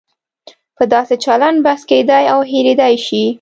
[0.77, 3.23] په داسې چلن بحث کېدای او هېریدای شي.